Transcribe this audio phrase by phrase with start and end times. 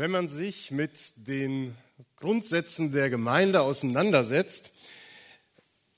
[0.00, 1.76] Wenn man sich mit den
[2.16, 4.72] Grundsätzen der Gemeinde auseinandersetzt,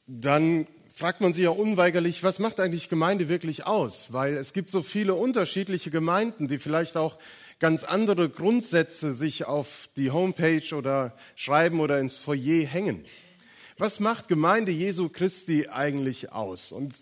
[0.09, 4.13] dann fragt man sich ja unweigerlich, was macht eigentlich Gemeinde wirklich aus?
[4.13, 7.17] Weil es gibt so viele unterschiedliche Gemeinden, die vielleicht auch
[7.61, 13.05] ganz andere Grundsätze sich auf die Homepage oder schreiben oder ins Foyer hängen.
[13.79, 16.73] Was macht Gemeinde Jesu Christi eigentlich aus?
[16.73, 16.95] Und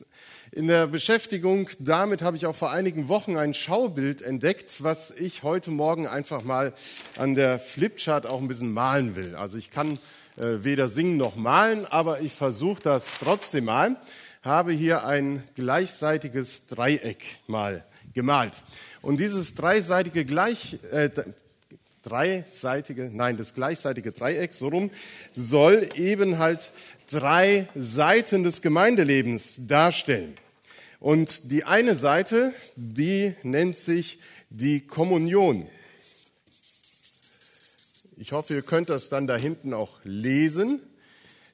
[0.53, 5.43] in der Beschäftigung damit habe ich auch vor einigen Wochen ein Schaubild entdeckt, was ich
[5.43, 6.73] heute Morgen einfach mal
[7.17, 9.35] an der Flipchart auch ein bisschen malen will.
[9.35, 9.99] Also ich kann
[10.37, 13.97] äh, weder singen noch malen, aber ich versuche das trotzdem mal.
[14.43, 18.55] Habe hier ein gleichseitiges Dreieck mal gemalt.
[19.03, 21.11] Und dieses dreiseitige gleich, äh,
[22.03, 24.91] dreiseitige, nein, das gleichseitige Dreieck, so rum,
[25.35, 26.71] soll eben halt
[27.11, 30.35] drei Seiten des Gemeindelebens darstellen.
[30.99, 34.19] Und die eine Seite, die nennt sich
[34.51, 35.67] die Kommunion.
[38.17, 40.83] Ich hoffe, ihr könnt das dann da hinten auch lesen.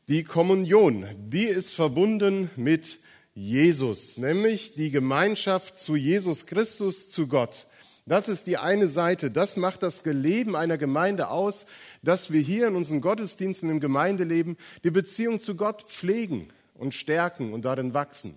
[0.09, 2.99] Die Kommunion, die ist verbunden mit
[3.35, 7.67] Jesus, nämlich die Gemeinschaft zu Jesus Christus, zu Gott.
[8.09, 9.33] Das ist die eine Seite.
[9.33, 11.67] Das macht das Leben einer Gemeinde aus,
[12.03, 17.53] dass wir hier in unseren Gottesdiensten im Gemeindeleben die Beziehung zu Gott pflegen und stärken
[17.53, 18.37] und darin wachsen.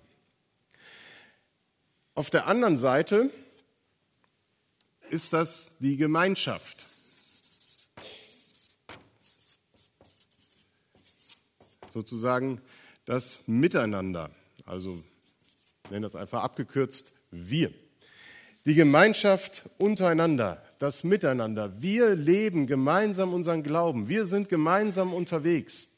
[2.16, 3.30] Auf der anderen Seite
[5.08, 6.86] ist das die Gemeinschaft.
[11.92, 12.60] Sozusagen
[13.04, 14.30] das Miteinander.
[14.66, 15.00] Also,
[15.84, 17.72] ich nenne das einfach abgekürzt, wir.
[18.66, 21.80] Die Gemeinschaft untereinander, das Miteinander.
[21.80, 24.08] Wir leben gemeinsam unseren Glauben.
[24.10, 25.88] Wir sind gemeinsam unterwegs.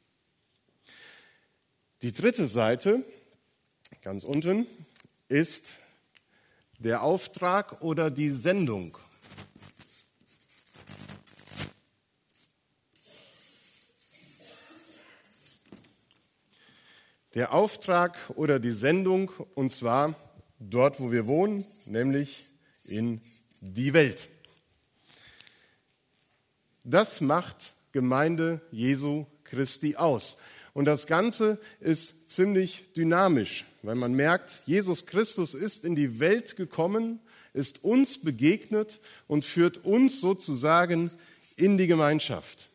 [2.02, 3.04] Die dritte Seite,
[4.00, 4.66] ganz unten,
[5.28, 5.74] ist
[6.78, 8.96] der Auftrag oder die Sendung.
[17.34, 20.14] Der Auftrag oder die Sendung, und zwar
[20.60, 22.52] dort, wo wir wohnen, nämlich
[22.86, 23.20] in
[23.60, 24.28] die Welt.
[26.84, 30.36] Das macht Gemeinde Jesu Christi aus.
[30.74, 36.56] Und das Ganze ist ziemlich dynamisch, weil man merkt, Jesus Christus ist in die Welt
[36.56, 37.20] gekommen,
[37.52, 41.10] ist uns begegnet und führt uns sozusagen
[41.56, 42.70] in die Gemeinschaft,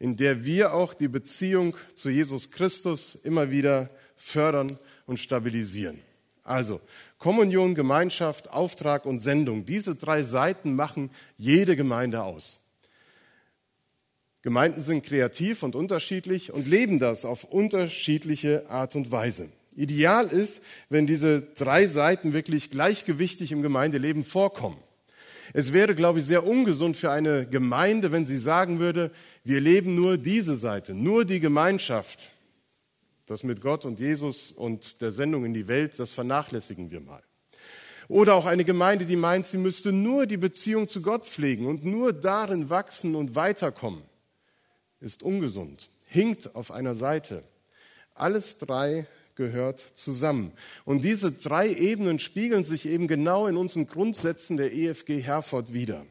[0.00, 6.00] in der wir auch die Beziehung zu Jesus Christus immer wieder fördern und stabilisieren.
[6.44, 6.80] Also
[7.18, 9.64] Kommunion, Gemeinschaft, Auftrag und Sendung.
[9.64, 12.60] Diese drei Seiten machen jede Gemeinde aus.
[14.42, 19.48] Gemeinden sind kreativ und unterschiedlich und leben das auf unterschiedliche Art und Weise.
[19.74, 24.76] Ideal ist, wenn diese drei Seiten wirklich gleichgewichtig im Gemeindeleben vorkommen.
[25.54, 29.10] Es wäre, glaube ich, sehr ungesund für eine Gemeinde, wenn sie sagen würde,
[29.44, 32.30] wir leben nur diese Seite, nur die Gemeinschaft.
[33.26, 37.22] Das mit Gott und Jesus und der Sendung in die Welt, das vernachlässigen wir mal.
[38.08, 41.84] Oder auch eine Gemeinde, die meint, sie müsste nur die Beziehung zu Gott pflegen und
[41.84, 44.02] nur darin wachsen und weiterkommen,
[45.00, 47.42] ist ungesund, hinkt auf einer Seite.
[48.14, 50.52] Alles drei gehört zusammen.
[50.84, 56.06] Und diese drei Ebenen spiegeln sich eben genau in unseren Grundsätzen der EFG Herford wider.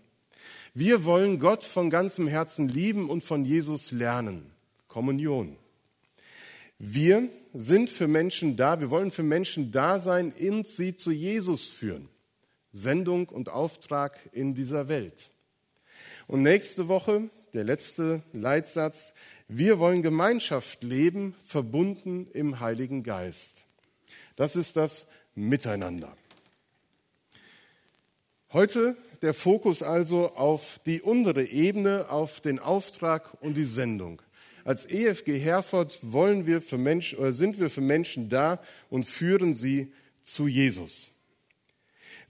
[0.74, 4.52] Wir wollen Gott von ganzem Herzen lieben und von Jesus lernen.
[4.88, 5.56] Kommunion.
[6.86, 11.70] Wir sind für Menschen da, wir wollen für Menschen da sein und sie zu Jesus
[11.70, 12.10] führen.
[12.74, 15.30] Sendung und Auftrag in dieser Welt.
[16.28, 19.14] Und nächste Woche der letzte Leitsatz,
[19.48, 23.64] wir wollen Gemeinschaft leben, verbunden im Heiligen Geist.
[24.36, 26.18] Das ist das Miteinander.
[28.52, 34.22] Heute der Fokus also auf die untere Ebene, auf den Auftrag und die Sendung.
[34.64, 39.54] Als EFG Herford wollen wir für Menschen, oder sind wir für Menschen da und führen
[39.54, 39.92] sie
[40.22, 41.12] zu Jesus.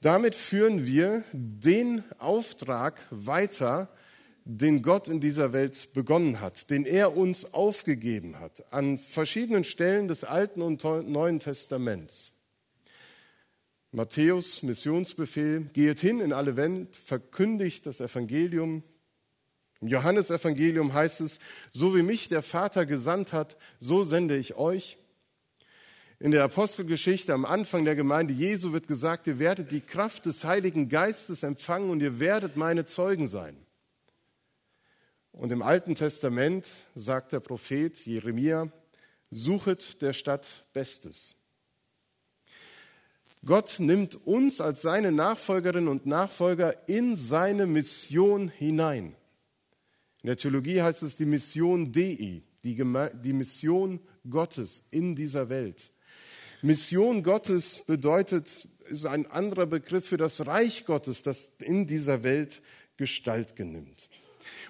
[0.02, 3.90] Damit führen wir den Auftrag weiter,
[4.46, 10.08] den Gott in dieser Welt begonnen hat, den er uns aufgegeben hat, an verschiedenen Stellen
[10.08, 12.34] des Alten und Neuen Testaments.
[13.92, 18.84] Matthäus Missionsbefehl, geht hin in alle Welt, verkündigt das Evangelium,
[19.84, 21.40] im Johannesevangelium heißt es,
[21.70, 24.98] so wie mich der Vater gesandt hat, so sende ich euch.
[26.20, 30.46] In der Apostelgeschichte am Anfang der Gemeinde Jesu wird gesagt, ihr werdet die Kraft des
[30.46, 33.58] Heiligen Geistes empfangen und ihr werdet meine Zeugen sein.
[35.34, 36.66] Und im Alten Testament
[36.96, 38.72] sagt der Prophet Jeremia,
[39.32, 41.36] suchet der Stadt Bestes.
[43.44, 49.18] Gott nimmt uns als seine Nachfolgerinnen und Nachfolger in seine Mission hinein.
[50.24, 54.00] In der Theologie heißt es die Mission Dei, die, die Mission
[54.30, 55.92] Gottes in dieser Welt.
[56.62, 62.62] Mission Gottes bedeutet, ist ein anderer Begriff für das Reich Gottes, das in dieser Welt
[62.96, 64.10] Gestalt genimmt.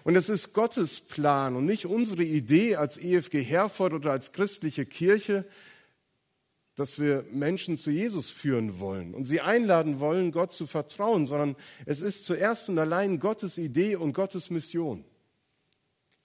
[0.04, 4.88] Und es ist Gottes Plan und nicht unsere Idee als EFG Herford oder als christliche
[4.88, 5.46] Kirche,
[6.76, 11.56] dass wir Menschen zu Jesus führen wollen und sie einladen wollen, Gott zu vertrauen, sondern
[11.86, 15.06] es ist zuerst und allein Gottes Idee und Gottes Mission.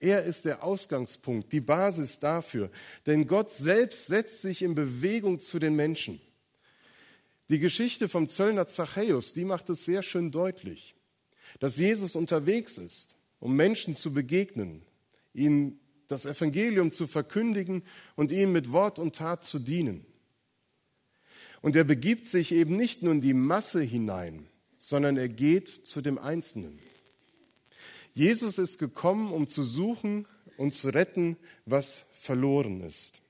[0.00, 2.71] Er ist der Ausgangspunkt, die Basis dafür.
[3.06, 6.21] Denn Gott selbst setzt sich in Bewegung zu den Menschen.
[7.50, 10.95] Die Geschichte vom Zöllner Zachäus, die macht es sehr schön deutlich,
[11.61, 14.83] dass Jesus unterwegs ist, um Menschen zu begegnen,
[15.33, 17.83] ihnen das Evangelium zu verkündigen
[18.17, 20.06] und ihnen mit Wort und Tat zu dienen.
[21.61, 26.00] Und er begibt sich eben nicht nur in die Masse hinein, sondern er geht zu
[26.00, 26.79] dem Einzelnen.
[28.19, 30.26] Jesus ist gekommen, um zu suchen
[30.56, 31.37] und zu retten,
[31.67, 33.23] was verloren ist.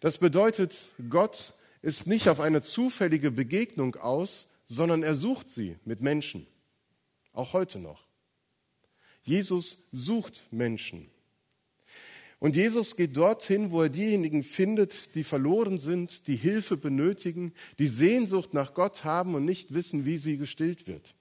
[0.00, 6.00] Das bedeutet, Gott ist nicht auf eine zufällige Begegnung aus, sondern er sucht sie mit
[6.00, 6.48] Menschen,
[7.32, 8.08] auch heute noch.
[9.22, 11.08] Jesus sucht Menschen.
[12.40, 17.86] Und Jesus geht dorthin, wo er diejenigen findet, die verloren sind, die Hilfe benötigen, die
[17.86, 21.14] Sehnsucht nach Gott haben und nicht wissen, wie sie gestillt wird.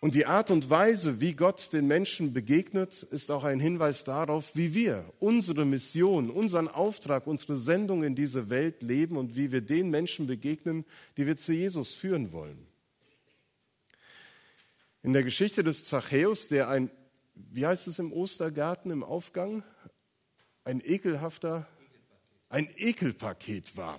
[0.00, 4.54] Und die Art und Weise, wie Gott den Menschen begegnet, ist auch ein Hinweis darauf,
[4.54, 9.60] wie wir unsere Mission, unseren Auftrag, unsere Sendung in diese Welt leben und wie wir
[9.60, 10.84] den Menschen begegnen,
[11.16, 12.68] die wir zu Jesus führen wollen.
[15.02, 16.92] In der Geschichte des Zachäus, der ein,
[17.34, 19.64] wie heißt es im Ostergarten im Aufgang,
[20.62, 21.66] ein ekelhafter,
[22.50, 23.98] ein Ekelpaket war.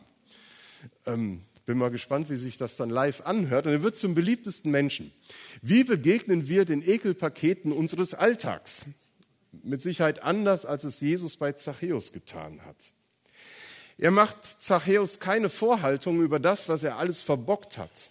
[1.06, 3.68] Ähm, bin mal gespannt, wie sich das dann live anhört.
[3.68, 5.12] Und er wird zum beliebtesten Menschen.
[5.62, 8.86] Wie begegnen wir den Ekelpaketen unseres Alltags?
[9.52, 12.76] Mit Sicherheit anders, als es Jesus bei Zachäus getan hat.
[14.00, 18.10] Er macht Zachäus keine Vorhaltung über das, was er alles verbockt hat.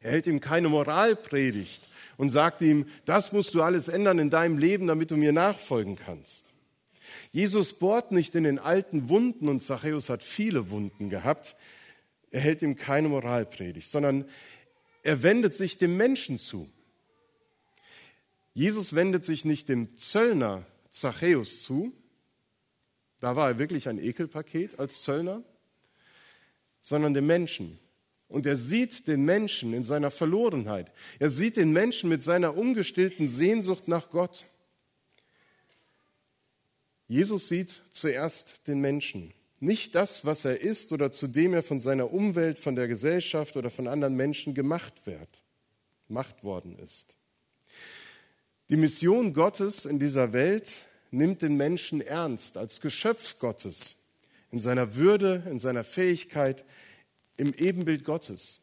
[0.00, 1.84] Er hält ihm keine Moralpredigt
[2.16, 5.94] und sagt ihm, das musst du alles ändern in deinem Leben, damit du mir nachfolgen
[5.94, 6.50] kannst.
[7.30, 11.54] Jesus bohrt nicht in den alten Wunden und Zachäus hat viele Wunden gehabt,
[12.34, 14.28] er hält ihm keine Moralpredigt, sondern
[15.04, 16.68] er wendet sich dem Menschen zu.
[18.54, 21.92] Jesus wendet sich nicht dem Zöllner Zachäus zu,
[23.20, 25.44] da war er wirklich ein Ekelpaket als Zöllner,
[26.80, 27.78] sondern dem Menschen.
[28.26, 30.90] Und er sieht den Menschen in seiner Verlorenheit.
[31.20, 34.44] Er sieht den Menschen mit seiner ungestillten Sehnsucht nach Gott.
[37.06, 41.80] Jesus sieht zuerst den Menschen nicht das, was er ist oder zu dem er von
[41.80, 45.42] seiner Umwelt, von der Gesellschaft oder von anderen Menschen gemacht wird,
[46.08, 47.16] gemacht worden ist.
[48.68, 50.70] Die Mission Gottes in dieser Welt
[51.10, 53.96] nimmt den Menschen ernst als Geschöpf Gottes
[54.50, 56.64] in seiner Würde, in seiner Fähigkeit,
[57.36, 58.60] im Ebenbild Gottes.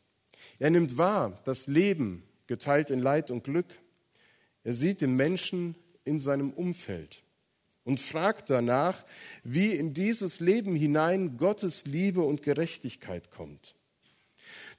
[0.60, 3.68] Er nimmt wahr das Leben geteilt in Leid und Glück.
[4.64, 7.24] Er sieht den Menschen in seinem Umfeld
[7.84, 9.06] und fragt danach,
[9.44, 13.76] wie in dieses Leben hinein Gottes Liebe und Gerechtigkeit kommt.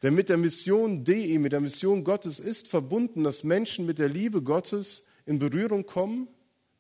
[0.03, 4.09] Denn mit der Mission Dei, mit der Mission Gottes ist verbunden, dass Menschen mit der
[4.09, 6.29] Liebe Gottes in Berührung kommen,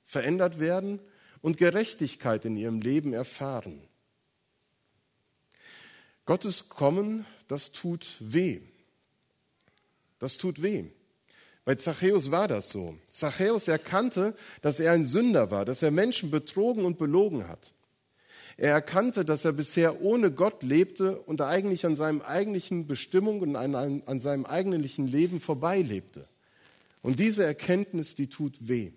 [0.05, 1.01] verändert werden
[1.41, 3.83] und Gerechtigkeit in ihrem Leben erfahren.
[6.25, 8.61] Gottes Kommen, das tut weh.
[10.19, 10.85] Das tut weh.
[11.65, 12.99] Bei Zachäus war das so.
[13.09, 17.73] Zachäus erkannte, dass er ein Sünder war, dass er Menschen betrogen und belogen hat.
[18.57, 23.57] Er erkannte, dass er bisher ohne Gott lebte und eigentlich an seinem eigentlichen Bestimmung und
[23.57, 26.29] an, seinem eigentlichen Leben vorbeilebte.
[27.01, 28.93] Und diese Erkenntnis, die tut weh.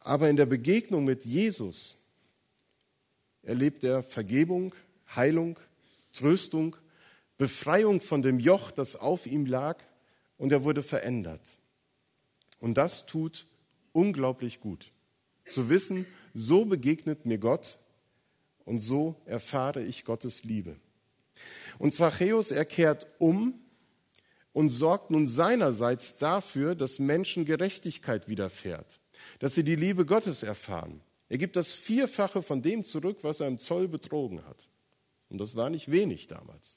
[0.00, 1.98] Aber in der Begegnung mit Jesus
[3.42, 4.74] erlebt er Vergebung,
[5.14, 5.58] Heilung,
[6.12, 6.74] Tröstung,
[7.36, 9.78] Befreiung von dem Joch, das auf ihm lag
[10.38, 11.58] und er wurde verändert.
[12.60, 13.46] Und das tut
[13.92, 14.92] unglaublich gut.
[15.46, 17.78] Zu wissen, so begegnet mir Gott
[18.64, 20.76] und so erfahre ich Gottes Liebe.
[21.78, 23.54] Und Zachäus, er kehrt um
[24.52, 29.00] und sorgt nun seinerseits dafür, dass Menschen Gerechtigkeit widerfährt,
[29.38, 31.00] dass sie die Liebe Gottes erfahren.
[31.28, 34.68] Er gibt das Vierfache von dem zurück, was er im Zoll betrogen hat.
[35.28, 36.76] Und das war nicht wenig damals.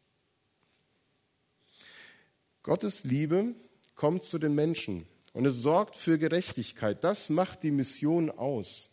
[2.63, 3.56] Gottes Liebe
[3.96, 7.03] kommt zu den Menschen und es sorgt für Gerechtigkeit.
[7.03, 8.91] Das macht die Mission aus.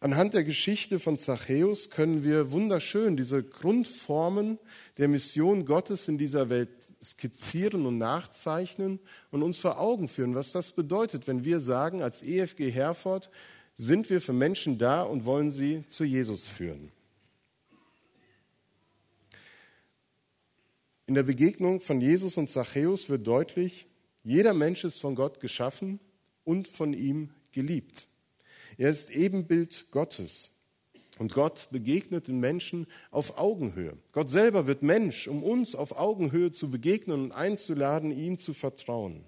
[0.00, 4.58] Anhand der Geschichte von Zachäus können wir wunderschön diese Grundformen
[4.96, 6.68] der Mission Gottes in dieser Welt
[7.02, 9.00] skizzieren und nachzeichnen
[9.30, 13.30] und uns vor Augen führen, was das bedeutet, wenn wir sagen, als EFG Herford
[13.76, 16.92] sind wir für Menschen da und wollen sie zu Jesus führen.
[21.08, 23.86] In der Begegnung von Jesus und Zachäus wird deutlich,
[24.24, 26.00] jeder Mensch ist von Gott geschaffen
[26.44, 28.06] und von ihm geliebt.
[28.76, 30.52] Er ist Ebenbild Gottes.
[31.18, 33.96] Und Gott begegnet den Menschen auf Augenhöhe.
[34.12, 39.24] Gott selber wird Mensch, um uns auf Augenhöhe zu begegnen und einzuladen, ihm zu vertrauen.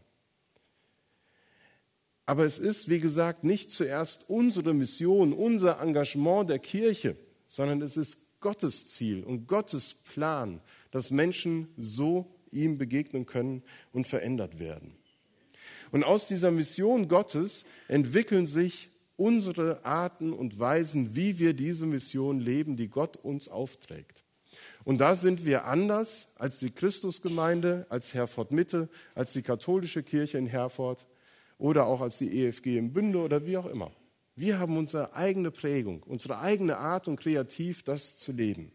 [2.26, 7.96] Aber es ist, wie gesagt, nicht zuerst unsere Mission, unser Engagement der Kirche, sondern es
[7.96, 10.60] ist Gottes Ziel und Gottes Plan,
[10.90, 14.97] dass Menschen so ihm begegnen können und verändert werden.
[15.92, 22.40] Und aus dieser Mission Gottes entwickeln sich unsere Arten und Weisen, wie wir diese Mission
[22.40, 24.25] leben, die Gott uns aufträgt.
[24.85, 30.38] Und da sind wir anders als die Christusgemeinde, als Herford Mitte, als die katholische Kirche
[30.38, 31.06] in Herford
[31.59, 33.92] oder auch als die EFG im Bünde oder wie auch immer.
[34.37, 38.73] Wir haben unsere eigene Prägung, unsere eigene Art und kreativ das zu leben.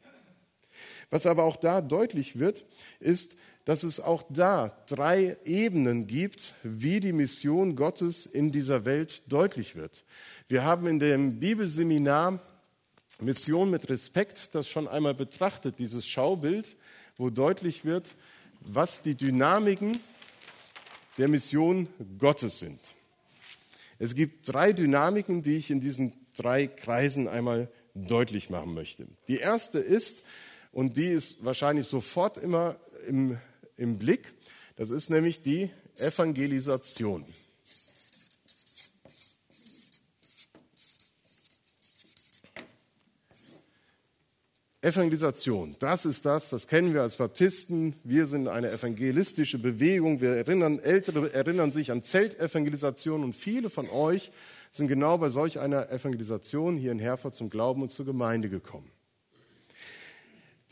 [1.10, 2.66] Was aber auch da deutlich wird,
[3.00, 9.24] ist, dass es auch da drei Ebenen gibt, wie die Mission Gottes in dieser Welt
[9.28, 10.04] deutlich wird.
[10.48, 12.40] Wir haben in dem Bibelseminar
[13.22, 16.76] Mission mit Respekt das schon einmal betrachtet, dieses Schaubild,
[17.18, 18.14] wo deutlich wird,
[18.60, 20.00] was die Dynamiken
[21.18, 21.88] der Mission
[22.20, 22.80] Gottes sind.
[24.00, 29.08] Es gibt drei Dynamiken, die ich in diesen drei Kreisen einmal deutlich machen möchte.
[29.28, 30.24] Die erste ist,
[30.76, 32.76] und die ist wahrscheinlich sofort immer
[33.08, 33.38] im,
[33.78, 34.34] im Blick,
[34.76, 37.26] das ist nämlich die Evangelisation.
[44.82, 47.96] Evangelisation, das ist das, das kennen wir als Baptisten.
[48.04, 50.20] Wir sind eine evangelistische Bewegung.
[50.20, 54.30] Wir erinnern, Ältere erinnern sich an Zeltevangelisation und viele von euch
[54.74, 58.92] sind genau bei solch einer Evangelisation hier in Herford zum Glauben und zur Gemeinde gekommen.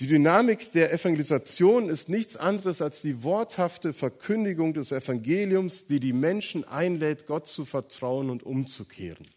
[0.04, 6.12] Die Dynamik der Evangelisation ist nichts anderes als die worthafte Verkündigung des Evangeliums, die die
[6.12, 9.30] Menschen einlädt, Gott zu vertrauen und umzukehren.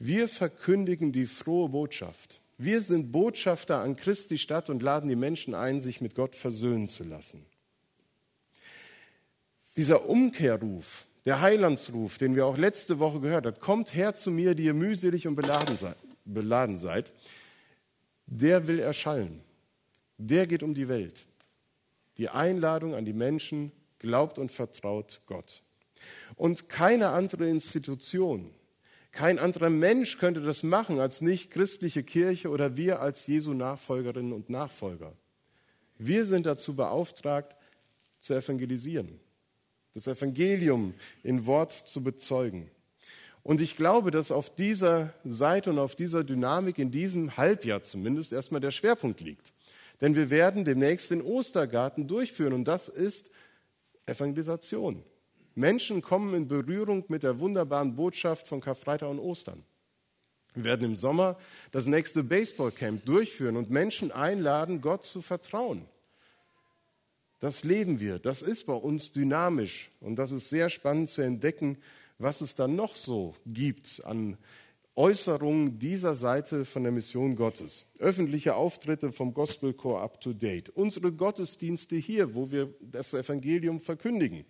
[0.00, 2.40] Wir verkündigen die frohe Botschaft.
[2.58, 6.88] Wir sind Botschafter an Christi Stadt und laden die Menschen ein, sich mit Gott versöhnen
[6.88, 7.46] zu lassen.
[9.76, 14.56] Dieser Umkehrruf, der Heilandsruf, den wir auch letzte Woche gehört haben, kommt her zu mir,
[14.56, 17.12] die ihr mühselig und beladen seid,
[18.26, 19.42] der will erschallen.
[20.18, 21.26] Der geht um die Welt.
[22.18, 25.62] Die Einladung an die Menschen, glaubt und vertraut Gott.
[26.34, 28.50] Und keine andere Institution,
[29.12, 34.32] kein anderer Mensch könnte das machen als nicht christliche Kirche oder wir als Jesu Nachfolgerinnen
[34.32, 35.14] und Nachfolger.
[35.98, 37.56] Wir sind dazu beauftragt,
[38.18, 39.20] zu evangelisieren,
[39.94, 42.70] das Evangelium in Wort zu bezeugen.
[43.46, 48.32] Und ich glaube, dass auf dieser Seite und auf dieser Dynamik in diesem Halbjahr zumindest
[48.32, 49.52] erstmal der Schwerpunkt liegt.
[50.00, 53.30] Denn wir werden demnächst den Ostergarten durchführen und das ist
[54.04, 55.04] Evangelisation.
[55.54, 59.62] Menschen kommen in Berührung mit der wunderbaren Botschaft von Karfreitag und Ostern.
[60.56, 61.38] Wir werden im Sommer
[61.70, 65.86] das nächste Baseballcamp durchführen und Menschen einladen, Gott zu vertrauen.
[67.38, 71.78] Das leben wir, das ist bei uns dynamisch und das ist sehr spannend zu entdecken,
[72.18, 74.36] was es dann noch so gibt an
[74.94, 77.84] Äußerungen dieser Seite von der Mission Gottes.
[77.98, 80.70] Öffentliche Auftritte vom Gospel Corps Up to Date.
[80.70, 84.46] Unsere Gottesdienste hier, wo wir das Evangelium verkündigen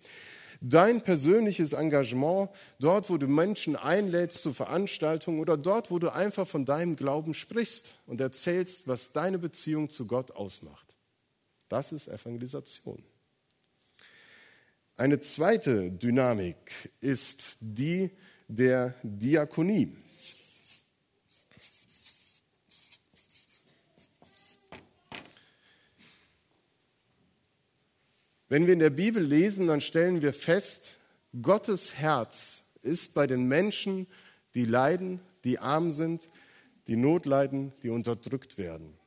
[0.61, 6.47] dein persönliches Engagement, dort, wo du Menschen einlädst zu Veranstaltungen oder dort, wo du einfach
[6.47, 10.95] von deinem Glauben sprichst und erzählst, was deine Beziehung zu Gott ausmacht.
[11.69, 13.03] Das ist Evangelisation.
[14.99, 18.09] Eine zweite Dynamik ist die
[18.47, 19.95] der Diakonie.
[28.49, 30.95] Wenn wir in der Bibel lesen, dann stellen wir fest,
[31.43, 34.07] Gottes Herz ist bei den Menschen,
[34.55, 36.27] die leiden, die arm sind,
[36.87, 38.97] die Not leiden, die unterdrückt werden.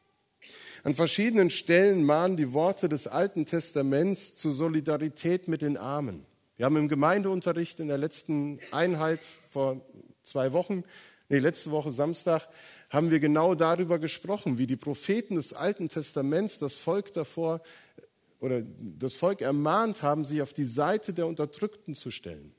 [0.82, 6.24] An verschiedenen Stellen mahnen die Worte des Alten Testaments zur Solidarität mit den Armen.
[6.56, 9.20] Wir haben im Gemeindeunterricht in der letzten Einheit
[9.50, 9.84] vor
[10.22, 10.84] zwei Wochen,
[11.28, 12.48] nee, letzte Woche Samstag,
[12.88, 17.60] haben wir genau darüber gesprochen, wie die Propheten des Alten Testaments das Volk davor
[18.40, 22.54] oder das Volk ermahnt haben, sich auf die Seite der Unterdrückten zu stellen.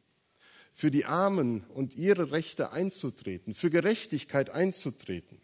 [0.74, 5.40] für die Armen und ihre Rechte einzutreten, für Gerechtigkeit einzutreten.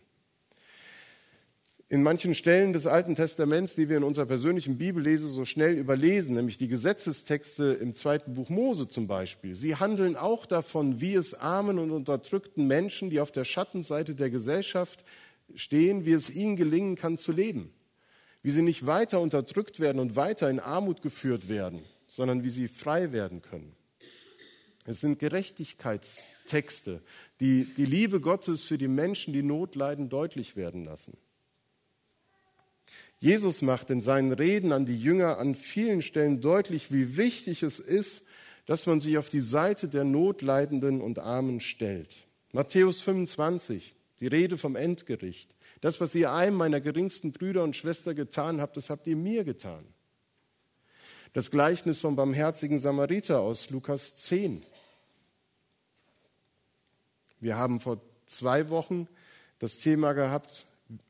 [1.89, 6.35] In manchen Stellen des Alten Testaments, die wir in unserer persönlichen Bibellese so schnell überlesen,
[6.35, 11.33] nämlich die Gesetzestexte im zweiten Buch Mose zum Beispiel, sie handeln auch davon, wie es
[11.33, 15.05] armen und unterdrückten Menschen, die auf der Schattenseite der Gesellschaft
[15.55, 17.71] stehen, wie es ihnen gelingen kann zu leben.
[18.43, 22.67] Wie sie nicht weiter unterdrückt werden und weiter in Armut geführt werden, sondern wie sie
[22.67, 23.77] frei werden können.
[24.83, 27.01] Es sind Gerechtigkeitstexte,
[27.39, 31.17] die die Liebe Gottes für die Menschen, die Not leiden, deutlich werden lassen.
[33.19, 37.79] Jesus macht in seinen Reden an die Jünger an vielen Stellen deutlich, wie wichtig es
[37.79, 38.23] ist,
[38.67, 42.27] dass man sich auf die Seite der Notleidenden und Armen stellt.
[42.53, 45.49] Matthäus 25, die Rede vom Endgericht.
[45.81, 49.43] Das, was ihr einem meiner geringsten Brüder und Schwestern getan habt, das habt ihr mir
[49.43, 49.85] getan.
[51.33, 54.63] Das Gleichnis vom barmherzigen Samariter aus Lukas 10.
[57.39, 59.07] Wir haben vor zwei Wochen
[59.59, 60.65] das Thema gehabt,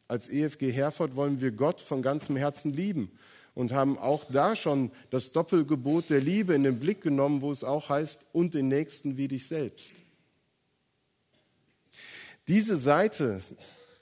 [0.08, 3.12] als EFG Herford wollen wir Gott von ganzem Herzen lieben
[3.54, 7.64] und haben auch da schon das Doppelgebot der Liebe in den Blick genommen, wo es
[7.64, 9.94] auch heißt, und den Nächsten wie dich selbst.
[12.48, 13.42] Diese Seite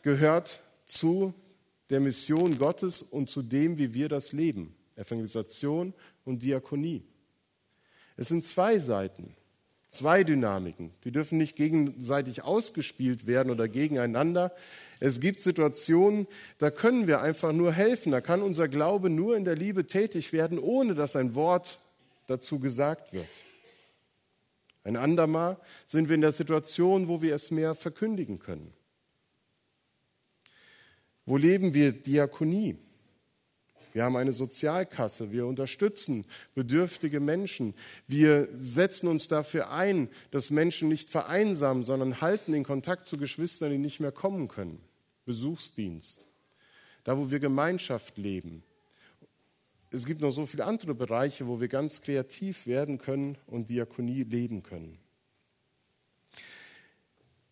[0.01, 1.33] gehört zu
[1.89, 4.75] der Mission Gottes und zu dem, wie wir das leben.
[4.95, 7.03] Evangelisation und Diakonie.
[8.17, 9.35] Es sind zwei Seiten,
[9.95, 10.91] zwei Dynamiken.
[11.03, 14.51] Die dürfen nicht gegenseitig ausgespielt werden oder gegeneinander.
[14.99, 18.11] Es gibt Situationen, da können wir einfach nur helfen.
[18.11, 21.79] Da kann unser Glaube nur in der Liebe tätig werden, ohne dass ein Wort
[22.27, 23.27] dazu gesagt wird.
[24.83, 28.71] Ein andermal sind wir in der Situation, wo wir es mehr verkündigen können.
[31.25, 32.77] Wo leben wir Diakonie?
[33.95, 37.73] Wir haben eine Sozialkasse, wir unterstützen bedürftige Menschen,
[38.07, 43.71] wir setzen uns dafür ein, dass Menschen nicht vereinsamen, sondern halten den Kontakt zu Geschwistern,
[43.71, 44.81] die nicht mehr kommen können.
[45.23, 46.27] Besuchsdienst,
[47.05, 48.63] da wo wir Gemeinschaft leben.
[49.91, 54.23] Es gibt noch so viele andere Bereiche, wo wir ganz kreativ werden können und Diakonie
[54.23, 54.99] leben können.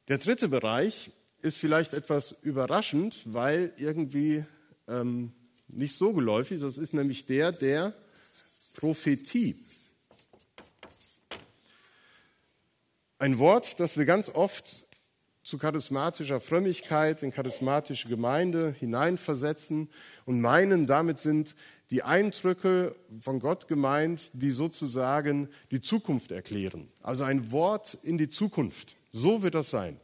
[0.10, 1.10] Der dritte Bereich
[1.42, 4.44] ist vielleicht etwas überraschend, weil irgendwie
[4.90, 5.32] ähm,
[5.76, 6.62] nicht so geläufig.
[6.62, 7.94] Das ist nämlich der der
[8.76, 9.56] Prophetie.
[13.20, 14.86] Ein Wort, das wir ganz oft
[15.44, 19.90] zu charismatischer Frömmigkeit in charismatische Gemeinde hineinversetzen
[20.26, 21.56] und meinen, damit sind
[21.90, 26.88] die Eindrücke von Gott gemeint, die sozusagen die Zukunft erklären.
[27.02, 28.96] Also ein Wort in die Zukunft.
[29.12, 30.00] So wird das sein.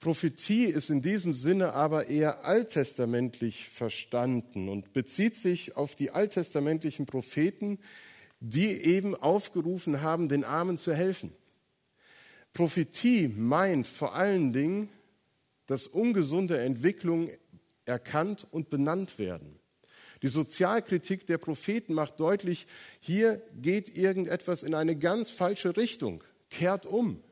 [0.00, 7.04] Prophetie ist in diesem Sinne aber eher alttestamentlich verstanden und bezieht sich auf die alttestamentlichen
[7.04, 7.78] Propheten,
[8.40, 11.32] die eben aufgerufen haben, den Armen zu helfen.
[12.54, 14.88] Prophetie meint vor allen Dingen,
[15.66, 17.30] dass ungesunde Entwicklungen
[17.84, 19.60] erkannt und benannt werden.
[20.22, 22.66] Die Sozialkritik der Propheten macht deutlich,
[23.00, 26.24] hier geht irgendetwas in eine ganz falsche Richtung.
[26.48, 27.22] Kehrt um.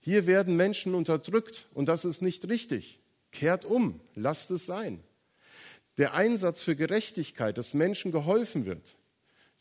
[0.00, 3.00] Hier werden Menschen unterdrückt und das ist nicht richtig.
[3.32, 5.00] Kehrt um, lasst es sein.
[5.98, 8.96] Der Einsatz für Gerechtigkeit, dass Menschen geholfen wird,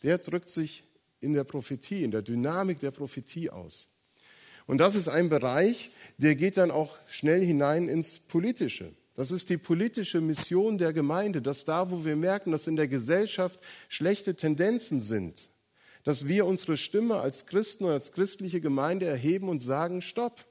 [0.04, 0.84] der drückt sich
[1.20, 3.90] in der Prophetie, in der Dynamik der Prophetie aus.
[4.66, 8.94] Und das ist ein Bereich, der geht dann auch schnell hinein ins Politische.
[9.16, 12.88] Das ist die politische Mission der Gemeinde, dass da, wo wir merken, dass in der
[12.88, 15.50] Gesellschaft schlechte Tendenzen sind,
[16.10, 20.44] dass wir unsere Stimme als Christen und als christliche Gemeinde erheben und sagen, stopp.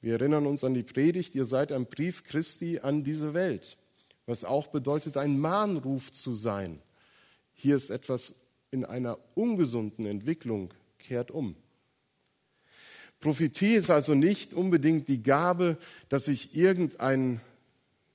[0.00, 3.78] Wir erinnern uns an die Predigt, ihr seid ein Brief Christi an diese Welt,
[4.26, 6.82] was auch bedeutet, ein Mahnruf zu sein.
[7.52, 8.34] Hier ist etwas
[8.72, 11.54] in einer ungesunden Entwicklung, kehrt um.
[13.20, 15.78] Prophetie ist also nicht unbedingt die Gabe,
[16.08, 17.40] dass ich irgendein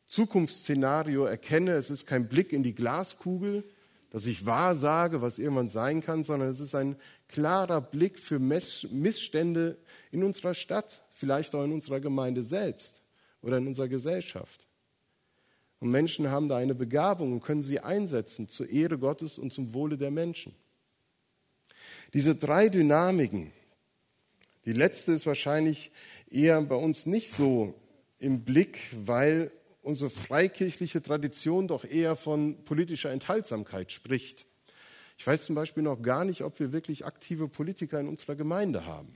[0.08, 1.76] Zukunftsszenario erkenne.
[1.76, 3.64] Es ist kein Blick in die Glaskugel,
[4.12, 6.98] dass ich wahrsage, was irgendwann sein kann, sondern es ist ein
[7.30, 9.78] klarer Blick für Missstände
[10.12, 13.02] in unserer Stadt, vielleicht auch in unserer Gemeinde selbst
[13.42, 14.68] oder in unserer Gesellschaft.
[15.80, 19.74] Und Menschen haben da eine Begabung und können sie einsetzen zur Ehre Gottes und zum
[19.74, 20.54] Wohle der Menschen.
[22.14, 23.52] Diese drei Dynamiken,
[24.66, 25.92] die letzte ist wahrscheinlich
[26.30, 27.74] eher bei uns nicht so
[28.20, 34.46] im Blick, weil unsere freikirchliche Tradition doch eher von politischer Enthaltsamkeit spricht.
[35.18, 38.86] Ich weiß zum Beispiel noch gar nicht, ob wir wirklich aktive Politiker in unserer Gemeinde
[38.86, 39.14] haben.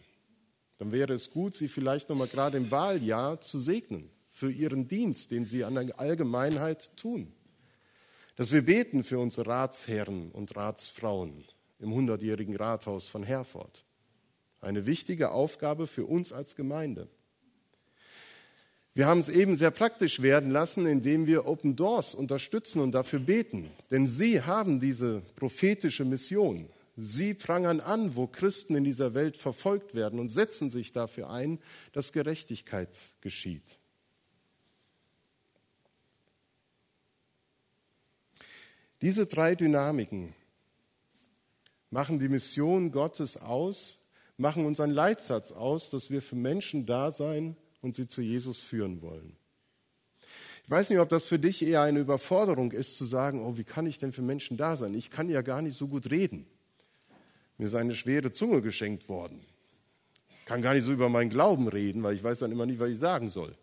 [0.77, 4.87] Dann wäre es gut, sie vielleicht noch mal gerade im Wahljahr zu segnen für ihren
[4.87, 7.31] Dienst, den sie an der Allgemeinheit tun.
[8.35, 11.45] Dass wir beten für unsere Ratsherren und Ratsfrauen,
[11.79, 13.85] im hundertjährigen Rathaus von Herford.
[14.59, 17.07] Eine wichtige Aufgabe für uns als Gemeinde.
[18.95, 23.19] Wir haben es eben sehr praktisch werden lassen, indem wir Open Doors unterstützen und dafür
[23.19, 23.69] beten.
[23.91, 26.69] Denn sie haben diese prophetische Mission.
[26.95, 31.59] Sie prangern an, wo Christen in dieser Welt verfolgt werden und setzen sich dafür ein,
[31.91, 33.79] dass Gerechtigkeit geschieht.
[39.01, 40.33] Diese drei Dynamiken
[41.89, 43.99] machen die Mission Gottes aus,
[44.37, 49.01] machen unseren Leitsatz aus, dass wir für Menschen da sein und sie zu Jesus führen
[49.01, 49.37] wollen.
[50.65, 53.63] Ich weiß nicht, ob das für dich eher eine Überforderung ist, zu sagen, oh, wie
[53.63, 54.95] kann ich denn für Menschen da sein?
[54.95, 56.47] Ich kann ja gar nicht so gut reden.
[57.57, 59.39] Mir ist eine schwere Zunge geschenkt worden.
[60.39, 62.79] Ich kann gar nicht so über meinen Glauben reden, weil ich weiß dann immer nicht,
[62.79, 63.55] was ich sagen soll.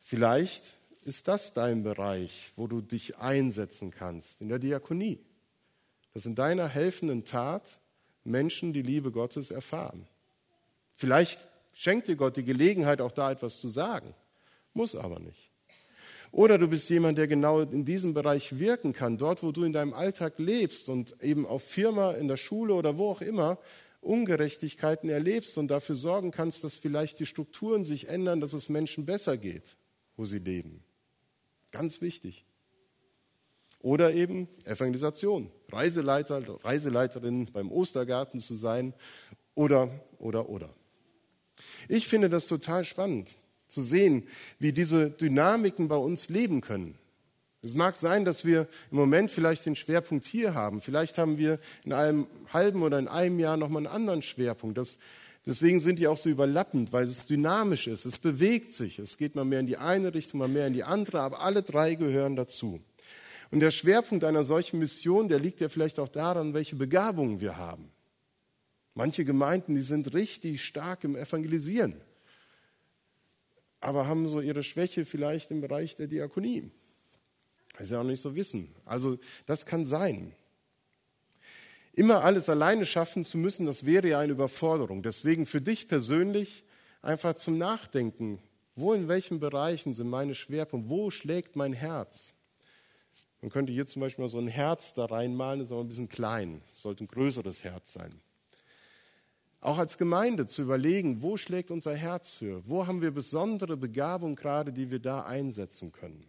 [0.00, 0.64] Vielleicht
[1.02, 5.18] ist das dein Bereich, wo du dich einsetzen kannst, in der Diakonie.
[6.12, 7.80] Dass in deiner helfenden Tat
[8.24, 10.06] Menschen die Liebe Gottes erfahren.
[10.94, 11.40] Vielleicht
[11.78, 14.12] schenkt dir Gott die Gelegenheit, auch da etwas zu sagen,
[14.74, 15.52] muss aber nicht.
[16.32, 19.72] Oder du bist jemand, der genau in diesem Bereich wirken kann, dort, wo du in
[19.72, 23.58] deinem Alltag lebst und eben auf Firma, in der Schule oder wo auch immer
[24.00, 29.06] Ungerechtigkeiten erlebst und dafür sorgen kannst, dass vielleicht die Strukturen sich ändern, dass es Menschen
[29.06, 29.76] besser geht,
[30.16, 30.82] wo sie leben.
[31.70, 32.44] Ganz wichtig.
[33.80, 38.94] Oder eben Evangelisation, Reiseleiter, Reiseleiterin beim Ostergarten zu sein
[39.54, 39.88] oder,
[40.18, 40.74] oder, oder.
[41.88, 43.30] Ich finde das total spannend
[43.68, 44.26] zu sehen,
[44.58, 46.96] wie diese Dynamiken bei uns leben können.
[47.62, 50.80] Es mag sein, dass wir im Moment vielleicht den Schwerpunkt hier haben.
[50.80, 54.78] Vielleicht haben wir in einem halben oder in einem Jahr nochmal einen anderen Schwerpunkt.
[54.78, 54.98] Das
[55.48, 58.04] Deswegen sind die auch so überlappend, weil es dynamisch ist.
[58.04, 58.98] Es bewegt sich.
[58.98, 61.62] Es geht mal mehr in die eine Richtung, mal mehr in die andere, aber alle
[61.62, 62.80] drei gehören dazu.
[63.50, 67.56] Und der Schwerpunkt einer solchen Mission, der liegt ja vielleicht auch daran, welche Begabungen wir
[67.56, 67.88] haben.
[68.98, 72.00] Manche Gemeinden, die sind richtig stark im Evangelisieren,
[73.78, 76.72] aber haben so ihre Schwäche vielleicht im Bereich der Diakonie.
[77.74, 78.74] Das ist ja auch nicht so wissen.
[78.84, 80.34] Also das kann sein.
[81.92, 85.04] Immer alles alleine schaffen zu müssen, das wäre ja eine Überforderung.
[85.04, 86.64] Deswegen für dich persönlich
[87.00, 88.42] einfach zum Nachdenken,
[88.74, 92.34] wo in welchen Bereichen sind meine Schwerpunkte, wo schlägt mein Herz?
[93.42, 95.88] Man könnte hier zum Beispiel mal so ein Herz da reinmalen, das ist aber ein
[95.88, 98.20] bisschen klein, das sollte ein größeres Herz sein.
[99.60, 102.68] Auch als Gemeinde zu überlegen, wo schlägt unser Herz für?
[102.68, 106.24] Wo haben wir besondere Begabung gerade, die wir da einsetzen können?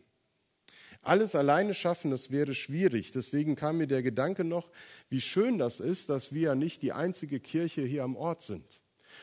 [1.02, 3.12] Alles alleine schaffen, das wäre schwierig.
[3.12, 4.70] Deswegen kam mir der Gedanke noch,
[5.10, 8.82] wie schön das ist, dass wir ja nicht die einzige Kirche hier am Ort sind,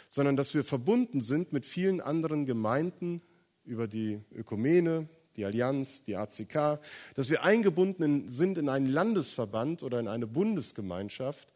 [0.08, 3.22] sondern dass wir verbunden sind mit vielen anderen Gemeinden
[3.64, 6.80] über die Ökumene, die Allianz, die ACK,
[7.14, 11.48] dass wir eingebunden sind in einen Landesverband oder in eine Bundesgemeinschaft,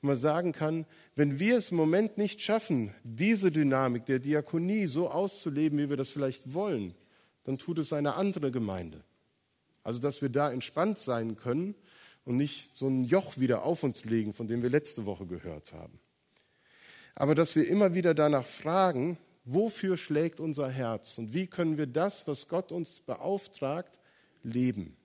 [0.00, 4.86] wo man sagen kann, wenn wir es im Moment nicht schaffen, diese Dynamik der Diakonie
[4.86, 6.94] so auszuleben, wie wir das vielleicht wollen,
[7.44, 9.02] dann tut es eine andere Gemeinde.
[9.82, 11.74] Also, dass wir da entspannt sein können
[12.24, 15.72] und nicht so ein Joch wieder auf uns legen, von dem wir letzte Woche gehört
[15.72, 15.98] haben.
[17.14, 21.86] Aber dass wir immer wieder danach fragen, wofür schlägt unser Herz und wie können wir
[21.86, 23.98] das, was Gott uns beauftragt,
[24.42, 24.96] leben.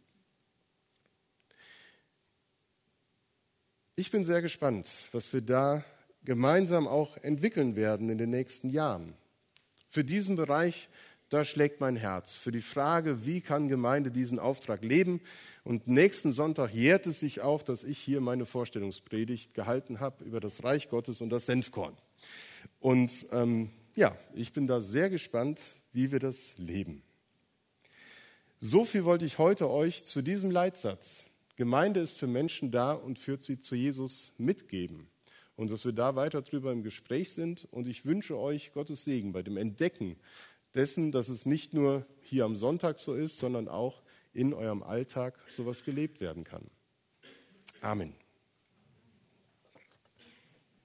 [3.95, 5.83] Ich bin sehr gespannt, was wir da
[6.23, 9.13] gemeinsam auch entwickeln werden in den nächsten Jahren.
[9.87, 10.89] Für diesen Bereich
[11.33, 15.19] da schlägt mein Herz für die Frage, wie kann Gemeinde diesen Auftrag leben.
[15.63, 20.39] Und nächsten Sonntag jährt es sich auch, dass ich hier meine Vorstellungspredigt gehalten habe über
[20.39, 21.97] das Reich Gottes und das Senfkorn.
[22.79, 25.59] Und ähm, ja, ich bin da sehr gespannt,
[25.91, 27.01] wie wir das leben.
[28.59, 31.25] So viel wollte ich heute euch zu diesem Leitsatz.
[31.55, 35.07] Gemeinde ist für Menschen da und führt sie zu Jesus mitgeben.
[35.55, 37.67] Und dass wir da weiter drüber im Gespräch sind.
[37.71, 40.15] Und ich wünsche euch Gottes Segen bei dem Entdecken
[40.73, 44.01] dessen, dass es nicht nur hier am Sonntag so ist, sondern auch
[44.33, 46.65] in eurem Alltag sowas gelebt werden kann.
[47.81, 48.15] Amen.